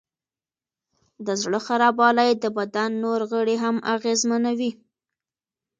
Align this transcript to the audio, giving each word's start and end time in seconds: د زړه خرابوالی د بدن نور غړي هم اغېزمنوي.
د 1.25 1.27
زړه 1.41 1.59
خرابوالی 1.65 2.31
د 2.43 2.45
بدن 2.57 2.91
نور 3.03 3.19
غړي 3.31 3.55
هم 3.63 3.75
اغېزمنوي. 3.95 4.71